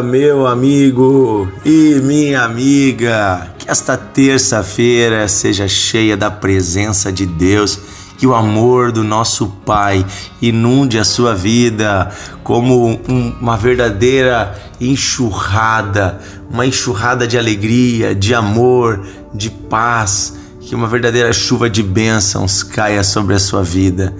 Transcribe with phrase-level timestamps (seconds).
[0.00, 3.48] meu amigo e minha amiga.
[3.58, 7.78] Que esta terça-feira seja cheia da presença de Deus,
[8.16, 10.06] que o amor do nosso Pai
[10.40, 12.10] inunde a sua vida
[12.44, 19.04] como um, uma verdadeira enxurrada, uma enxurrada de alegria, de amor,
[19.34, 24.14] de paz, que uma verdadeira chuva de bênçãos caia sobre a sua vida.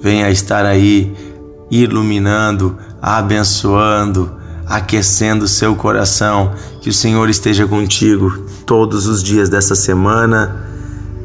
[0.00, 1.12] Venha estar aí
[1.70, 4.37] iluminando, abençoando,
[4.68, 6.52] aquecendo seu coração.
[6.80, 10.64] Que o Senhor esteja contigo todos os dias dessa semana,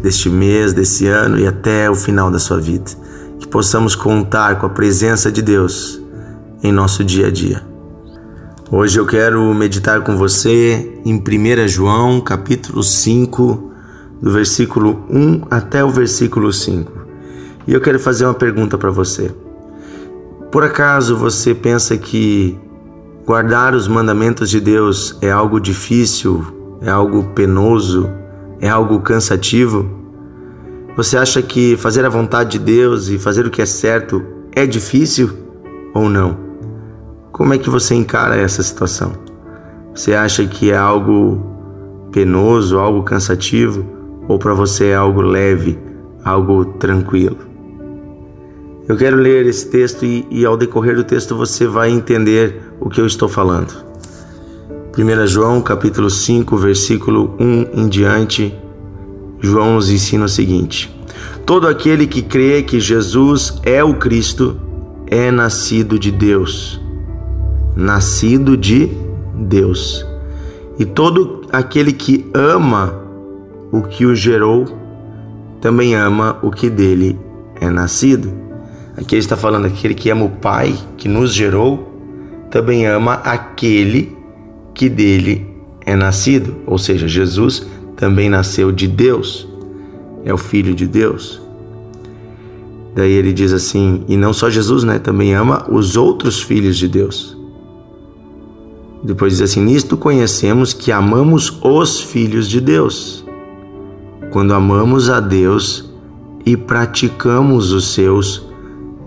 [0.02, 2.92] deste mês, desse ano e até o final da sua vida.
[3.40, 6.02] Que possamos contar com a presença de Deus
[6.64, 7.62] em nosso dia a dia.
[8.72, 13.72] Hoje eu quero meditar com você em 1 João, capítulo 5,
[14.22, 16.92] do versículo 1 até o versículo 5.
[17.68, 19.32] E eu quero fazer uma pergunta para você.
[20.52, 22.58] Por acaso você pensa que
[23.26, 28.10] guardar os mandamentos de Deus é algo difícil, é algo penoso,
[28.60, 29.90] é algo cansativo?
[30.96, 34.66] Você acha que fazer a vontade de Deus e fazer o que é certo é
[34.66, 35.32] difícil
[35.94, 36.38] ou não?
[37.32, 39.14] Como é que você encara essa situação?
[39.96, 41.42] Você acha que é algo
[42.12, 43.86] penoso, algo cansativo
[44.28, 45.80] ou para você é algo leve,
[46.24, 47.54] algo tranquilo?
[48.86, 52.90] Eu quero ler esse texto e, e, ao decorrer do texto você vai entender o
[52.90, 53.74] que eu estou falando.
[54.98, 58.54] 1 João capítulo 5, versículo 1 em diante,
[59.40, 60.94] João nos ensina o seguinte:
[61.46, 64.58] Todo aquele que crê que Jesus é o Cristo
[65.08, 66.80] é nascido de Deus.
[67.76, 68.90] Nascido de
[69.36, 70.06] Deus.
[70.80, 73.02] E todo aquele que ama
[73.72, 74.66] o que o gerou
[75.60, 77.20] também ama o que dele
[77.60, 78.34] é nascido.
[78.96, 81.93] Aqui ele está falando aquele que ama o Pai que nos gerou,
[82.54, 84.16] também ama aquele
[84.76, 85.44] que dele
[85.84, 87.66] é nascido, ou seja, Jesus
[87.98, 89.48] também nasceu de Deus,
[90.24, 91.42] é o Filho de Deus.
[92.94, 95.00] Daí ele diz assim, e não só Jesus, né?
[95.00, 97.36] Também ama os outros filhos de Deus.
[99.04, 103.26] Depois diz assim: Nisto conhecemos que amamos os filhos de Deus,
[104.32, 105.92] quando amamos a Deus
[106.46, 108.48] e praticamos os seus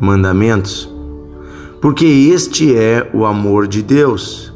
[0.01, 0.96] mandamentos?
[1.87, 4.53] Porque este é o amor de Deus,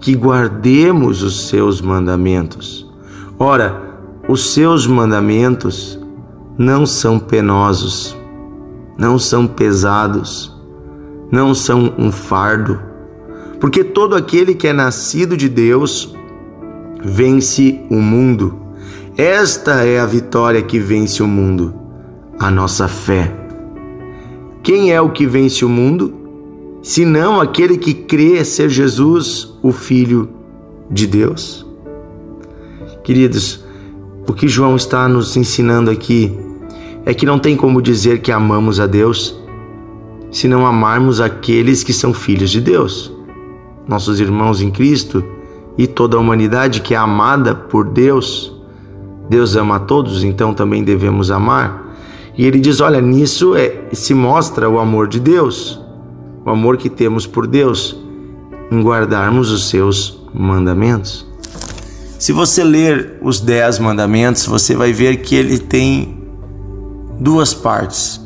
[0.00, 2.92] que guardemos os seus mandamentos.
[3.38, 5.96] Ora, os seus mandamentos
[6.58, 8.16] não são penosos,
[8.98, 10.60] não são pesados,
[11.30, 12.80] não são um fardo,
[13.60, 16.16] porque todo aquele que é nascido de Deus
[17.00, 18.58] vence o mundo.
[19.16, 21.72] Esta é a vitória que vence o mundo,
[22.40, 23.32] a nossa fé.
[24.64, 26.25] Quem é o que vence o mundo?
[26.86, 30.28] Senão aquele que crê ser Jesus, o Filho
[30.88, 31.66] de Deus.
[33.02, 33.64] Queridos,
[34.24, 36.32] o que João está nos ensinando aqui
[37.04, 39.36] é que não tem como dizer que amamos a Deus
[40.30, 43.12] se não amarmos aqueles que são filhos de Deus,
[43.88, 45.24] nossos irmãos em Cristo
[45.76, 48.56] e toda a humanidade que é amada por Deus.
[49.28, 51.96] Deus ama a todos, então também devemos amar.
[52.38, 55.84] E ele diz: olha, nisso é, se mostra o amor de Deus,
[56.46, 57.96] o amor que temos por Deus,
[58.70, 61.26] em guardarmos os seus mandamentos.
[62.20, 66.22] Se você ler os dez mandamentos, você vai ver que ele tem
[67.18, 68.24] duas partes.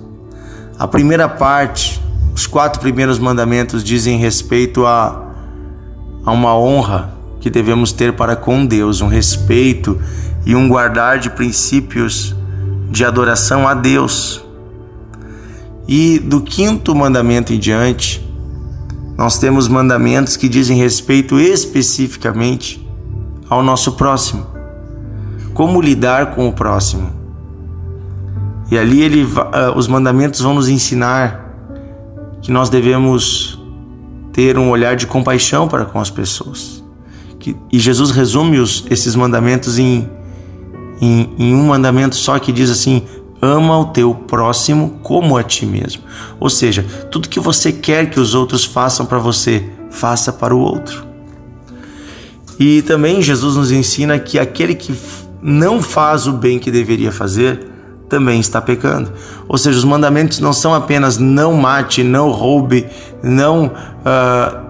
[0.78, 1.98] A primeira parte,
[2.34, 5.32] os quatro primeiros mandamentos dizem respeito a,
[6.24, 9.98] a uma honra que devemos ter para com Deus, um respeito
[10.44, 12.36] e um guardar de princípios
[12.90, 14.44] de adoração a Deus.
[15.86, 18.26] E do quinto mandamento em diante,
[19.16, 22.86] nós temos mandamentos que dizem respeito especificamente
[23.48, 24.46] ao nosso próximo.
[25.52, 27.10] Como lidar com o próximo?
[28.70, 31.48] E ali ele, ah, os mandamentos vão nos ensinar
[32.40, 33.60] que nós devemos
[34.32, 36.82] ter um olhar de compaixão para com as pessoas.
[37.72, 40.08] e Jesus resume os, esses mandamentos em
[41.00, 43.02] em, em um mandamento só que diz assim:
[43.40, 46.02] ama o teu próximo como a ti mesmo.
[46.38, 50.58] Ou seja, tudo que você quer que os outros façam para você, faça para o
[50.58, 51.04] outro.
[52.58, 54.94] E também Jesus nos ensina que aquele que
[55.42, 57.68] não faz o bem que deveria fazer
[58.08, 59.12] também está pecando.
[59.48, 62.86] Ou seja, os mandamentos não são apenas não mate, não roube,
[63.22, 64.69] não uh,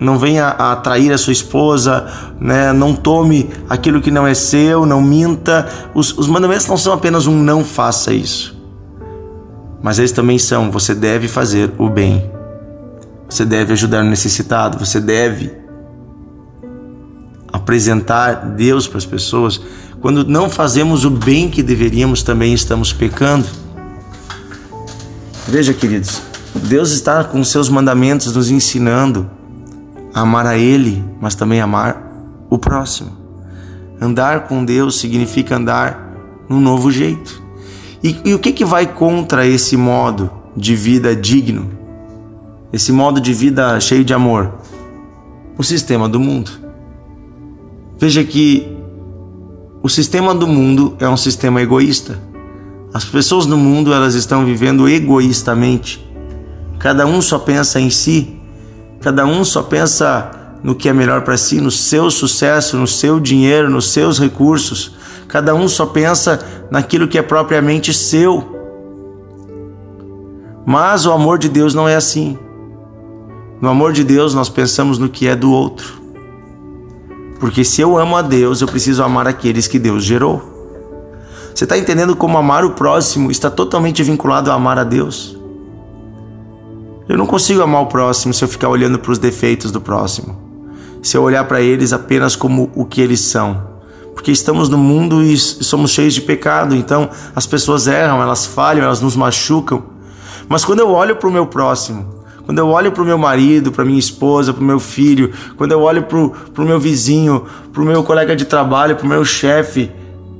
[0.00, 2.06] não venha a atrair a sua esposa,
[2.40, 2.72] né?
[2.72, 5.68] não tome aquilo que não é seu, não minta.
[5.94, 8.56] Os, os mandamentos não são apenas um não faça isso,
[9.82, 12.30] mas eles também são: você deve fazer o bem,
[13.28, 15.50] você deve ajudar o necessitado, você deve
[17.52, 19.60] apresentar Deus para as pessoas,
[20.00, 23.46] quando não fazemos o bem que deveríamos, também estamos pecando.
[25.48, 26.20] Veja, queridos,
[26.58, 29.28] Deus está com seus mandamentos nos ensinando
[30.14, 32.02] a amar a Ele, mas também amar
[32.48, 33.12] o próximo.
[34.00, 36.14] Andar com Deus significa andar
[36.48, 37.42] num novo jeito.
[38.02, 41.70] E, e o que, que vai contra esse modo de vida digno?
[42.72, 44.54] Esse modo de vida cheio de amor?
[45.56, 46.50] O sistema do mundo.
[47.98, 48.76] Veja que
[49.82, 52.18] o sistema do mundo é um sistema egoísta.
[52.92, 56.05] As pessoas no mundo elas estão vivendo egoístamente.
[56.78, 58.38] Cada um só pensa em si.
[59.00, 60.30] Cada um só pensa
[60.62, 64.96] no que é melhor para si, no seu sucesso, no seu dinheiro, nos seus recursos.
[65.28, 68.56] Cada um só pensa naquilo que é propriamente seu.
[70.64, 72.38] Mas o amor de Deus não é assim.
[73.60, 75.94] No amor de Deus, nós pensamos no que é do outro.
[77.38, 80.56] Porque se eu amo a Deus, eu preciso amar aqueles que Deus gerou.
[81.54, 85.35] Você está entendendo como amar o próximo está totalmente vinculado a amar a Deus?
[87.08, 90.36] Eu não consigo amar o próximo se eu ficar olhando para os defeitos do próximo,
[91.00, 93.76] se eu olhar para eles apenas como o que eles são.
[94.12, 98.84] Porque estamos no mundo e somos cheios de pecado, então as pessoas erram, elas falham,
[98.84, 99.84] elas nos machucam.
[100.48, 103.70] Mas quando eu olho para o meu próximo, quando eu olho para o meu marido,
[103.70, 107.82] para minha esposa, para o meu filho, quando eu olho para o meu vizinho, para
[107.82, 109.92] o meu colega de trabalho, para o meu chefe,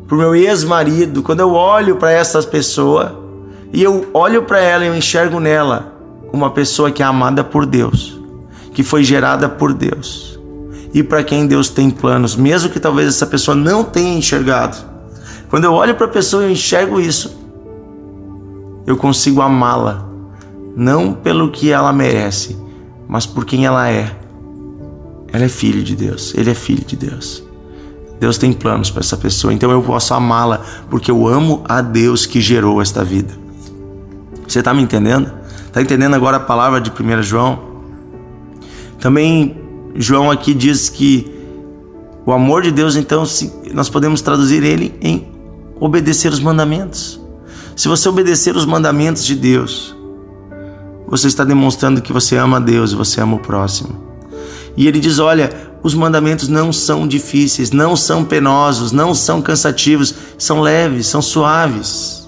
[0.04, 3.22] para o meu ex-marido, quando eu olho para essa pessoa
[3.72, 5.95] e eu olho para ela e eu enxergo nela
[6.32, 8.20] uma pessoa que é amada por Deus,
[8.72, 10.36] que foi gerada por Deus
[10.96, 14.78] e para quem Deus tem planos, mesmo que talvez essa pessoa não tenha enxergado.
[15.50, 17.36] Quando eu olho para a pessoa e enxergo isso,
[18.86, 20.08] eu consigo amá-la
[20.74, 22.56] não pelo que ela merece,
[23.06, 24.10] mas por quem ela é.
[25.32, 27.44] Ela é filho de Deus, ele é filho de Deus.
[28.18, 32.24] Deus tem planos para essa pessoa, então eu posso amá-la porque eu amo a Deus
[32.24, 33.34] que gerou esta vida.
[34.48, 35.30] Você está me entendendo?
[35.76, 37.58] Está entendendo agora a palavra de 1 João?
[38.98, 39.60] Também
[39.94, 41.30] João aqui diz que
[42.24, 43.24] o amor de Deus, então,
[43.74, 45.28] nós podemos traduzir ele em
[45.78, 47.20] obedecer os mandamentos.
[47.76, 49.94] Se você obedecer os mandamentos de Deus,
[51.06, 54.02] você está demonstrando que você ama a Deus e você ama o próximo.
[54.78, 55.52] E ele diz: Olha,
[55.82, 62.26] os mandamentos não são difíceis, não são penosos, não são cansativos, são leves, são suaves,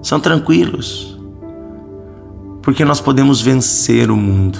[0.00, 1.17] são tranquilos.
[2.68, 4.58] Porque nós podemos vencer o mundo.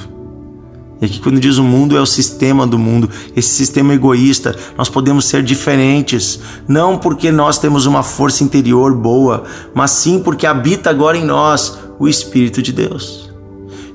[0.99, 4.57] E aqui, quando diz o mundo, é o sistema do mundo, esse sistema egoísta.
[4.79, 9.45] Nós podemos ser diferentes, não porque nós temos uma força interior boa,
[9.75, 13.31] mas sim porque habita agora em nós o Espírito de Deus.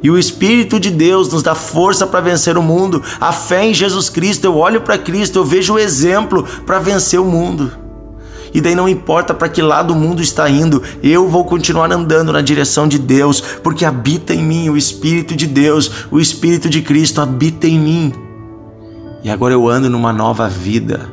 [0.03, 3.01] E o Espírito de Deus nos dá força para vencer o mundo.
[3.19, 7.19] A fé em Jesus Cristo, eu olho para Cristo, eu vejo o exemplo para vencer
[7.19, 7.82] o mundo.
[8.53, 12.31] E daí não importa para que lado o mundo está indo, eu vou continuar andando
[12.31, 16.81] na direção de Deus, porque habita em mim o Espírito de Deus, o Espírito de
[16.81, 18.13] Cristo habita em mim.
[19.23, 21.09] E agora eu ando numa nova vida.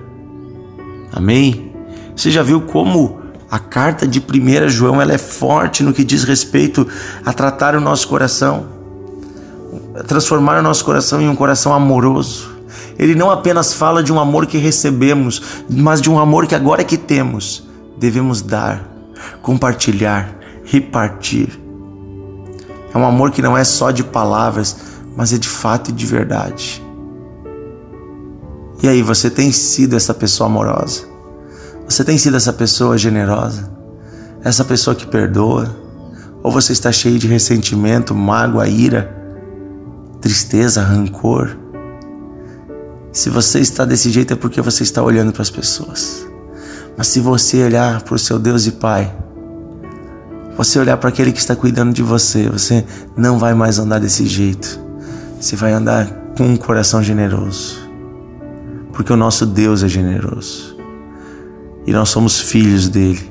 [1.12, 1.72] Amém?
[2.14, 3.20] Você já viu como
[3.50, 6.86] a carta de 1 João ela é forte no que diz respeito
[7.24, 8.66] a tratar o nosso coração,
[10.06, 12.59] transformar o nosso coração em um coração amoroso.
[13.00, 16.84] Ele não apenas fala de um amor que recebemos, mas de um amor que agora
[16.84, 17.66] que temos,
[17.96, 18.86] devemos dar,
[19.40, 21.58] compartilhar, repartir.
[22.92, 24.76] É um amor que não é só de palavras,
[25.16, 26.84] mas é de fato e de verdade.
[28.82, 31.04] E aí, você tem sido essa pessoa amorosa?
[31.88, 33.72] Você tem sido essa pessoa generosa?
[34.44, 35.74] Essa pessoa que perdoa?
[36.42, 39.10] Ou você está cheio de ressentimento, mágoa, ira,
[40.20, 41.59] tristeza, rancor?
[43.12, 46.26] Se você está desse jeito é porque você está olhando para as pessoas.
[46.96, 49.14] Mas se você olhar para o seu Deus e Pai,
[50.56, 52.84] você olhar para aquele que está cuidando de você, você
[53.16, 54.78] não vai mais andar desse jeito.
[55.40, 57.78] Você vai andar com um coração generoso.
[58.92, 60.80] Porque o nosso Deus é generoso
[61.86, 63.30] e nós somos filhos dele.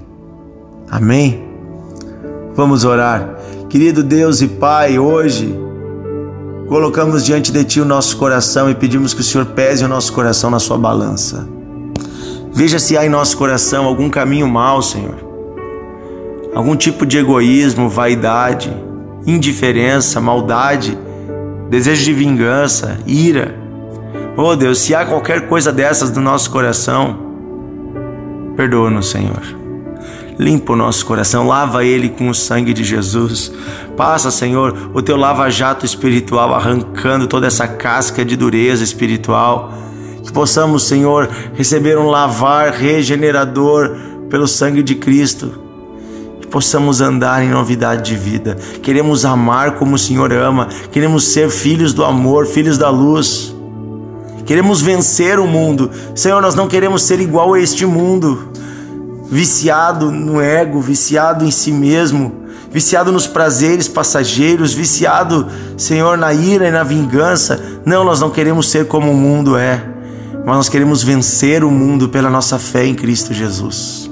[0.89, 1.47] Amém?
[2.55, 3.37] Vamos orar.
[3.69, 5.55] Querido Deus e Pai, hoje
[6.69, 10.13] colocamos diante de Ti o nosso coração e pedimos que o Senhor pese o nosso
[10.13, 11.45] coração na Sua balança.
[12.53, 15.17] Veja se há em nosso coração algum caminho mau, Senhor.
[16.55, 18.71] Algum tipo de egoísmo, vaidade,
[19.25, 20.97] indiferença, maldade,
[21.69, 23.53] desejo de vingança, ira.
[24.37, 27.27] Oh Deus, se há qualquer coisa dessas no nosso coração,
[28.59, 29.58] Perdoa-nos, Senhor.
[30.39, 33.51] Limpa o nosso coração, lava ele com o sangue de Jesus.
[33.97, 39.73] Passa, Senhor, o teu lava-jato espiritual arrancando toda essa casca de dureza espiritual
[40.23, 43.97] Que possamos, Senhor, receber um lavar regenerador
[44.29, 45.59] pelo sangue de Cristo.
[46.39, 48.55] Que possamos andar em novidade de vida.
[48.81, 50.69] Queremos amar como o Senhor ama.
[50.89, 53.53] Queremos ser filhos do amor, filhos da luz.
[54.45, 55.91] Queremos vencer o mundo.
[56.15, 58.48] Senhor, nós não queremos ser igual a este mundo,
[59.31, 66.67] viciado no ego, viciado em si mesmo, viciado nos prazeres passageiros, viciado, Senhor, na ira
[66.67, 67.59] e na vingança.
[67.85, 69.83] Não, nós não queremos ser como o mundo é,
[70.45, 74.09] mas nós queremos vencer o mundo pela nossa fé em Cristo Jesus.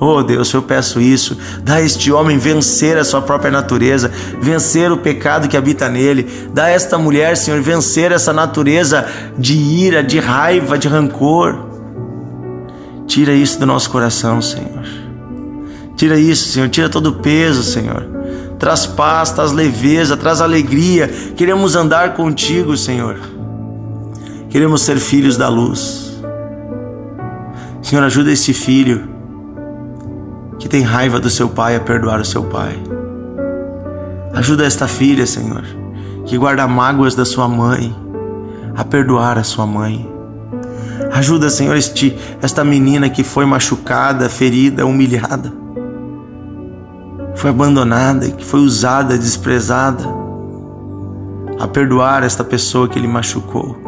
[0.00, 1.38] Oh Deus, eu peço isso.
[1.62, 6.48] Dá a este homem vencer a sua própria natureza, vencer o pecado que habita nele.
[6.52, 9.06] Dá a esta mulher, Senhor, vencer essa natureza
[9.38, 11.73] de ira, de raiva, de rancor.
[13.14, 14.82] Tira isso do nosso coração, Senhor.
[15.94, 16.68] Tira isso, Senhor.
[16.68, 18.04] Tira todo o peso, Senhor.
[18.58, 21.06] Traz paz, traz leveza, traz alegria.
[21.36, 23.20] Queremos andar contigo, Senhor.
[24.50, 26.20] Queremos ser filhos da luz.
[27.80, 29.08] Senhor, ajuda esse filho
[30.58, 32.76] que tem raiva do seu pai a perdoar o seu pai.
[34.32, 35.62] Ajuda esta filha, Senhor,
[36.26, 37.94] que guarda mágoas da sua mãe
[38.74, 40.13] a perdoar a sua mãe.
[41.14, 45.52] Ajuda, Senhor, este, esta menina que foi machucada, ferida, humilhada,
[47.36, 50.04] foi abandonada, que foi usada, desprezada,
[51.60, 53.78] a perdoar esta pessoa que ele machucou.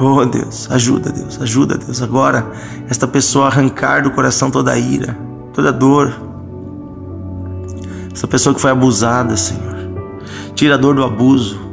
[0.00, 2.46] Oh Deus, ajuda Deus, ajuda Deus agora
[2.88, 5.18] esta pessoa a arrancar do coração toda a ira,
[5.52, 6.14] toda a dor.
[8.14, 9.74] Essa pessoa que foi abusada, Senhor.
[10.54, 11.71] Tira a dor do abuso.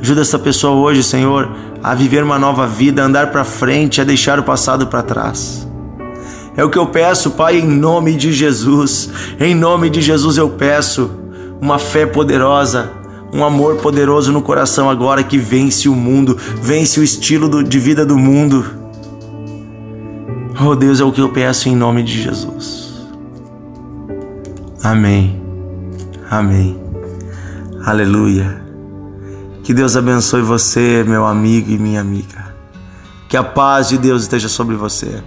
[0.00, 1.50] Ajuda essa pessoa hoje, Senhor,
[1.82, 5.66] a viver uma nova vida, a andar para frente, a deixar o passado para trás.
[6.56, 9.10] É o que eu peço, Pai, em nome de Jesus.
[9.38, 11.10] Em nome de Jesus eu peço
[11.60, 12.90] uma fé poderosa,
[13.32, 18.04] um amor poderoso no coração agora que vence o mundo, vence o estilo de vida
[18.04, 18.64] do mundo.
[20.60, 23.06] Oh Deus, é o que eu peço em nome de Jesus.
[24.82, 25.40] Amém.
[26.28, 26.76] Amém.
[27.84, 28.67] Aleluia.
[29.68, 32.54] Que Deus abençoe você, meu amigo e minha amiga.
[33.28, 35.22] Que a paz de Deus esteja sobre você.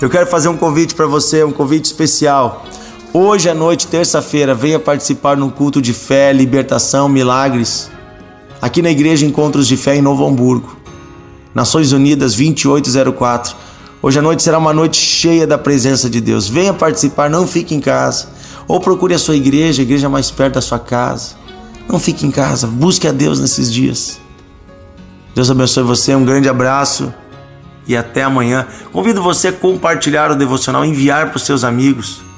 [0.00, 2.64] Eu quero fazer um convite para você, um convite especial.
[3.12, 7.90] Hoje à noite, terça-feira, venha participar no culto de fé, libertação, milagres,
[8.58, 10.74] aqui na Igreja Encontros de Fé em Novo Hamburgo,
[11.54, 13.54] Nações Unidas 2804.
[14.00, 16.48] Hoje à noite será uma noite cheia da presença de Deus.
[16.48, 18.28] Venha participar, não fique em casa.
[18.66, 21.37] Ou procure a sua igreja, a igreja mais perto da sua casa.
[21.88, 24.20] Não fique em casa, busque a Deus nesses dias.
[25.34, 27.12] Deus abençoe você, um grande abraço
[27.86, 28.66] e até amanhã.
[28.92, 32.28] Convido você a compartilhar o devocional, enviar para os seus amigos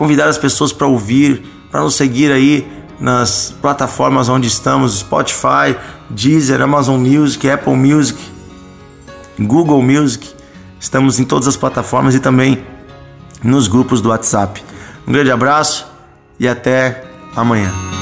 [0.00, 2.66] convidar as pessoas para ouvir, para nos seguir aí
[2.98, 5.76] nas plataformas onde estamos, Spotify,
[6.08, 8.18] Deezer, Amazon Music, Apple Music,
[9.38, 10.34] Google Music.
[10.80, 12.64] Estamos em todas as plataformas e também
[13.44, 14.64] nos grupos do WhatsApp.
[15.06, 15.86] Um grande abraço
[16.38, 17.04] e até
[17.36, 17.99] amanhã.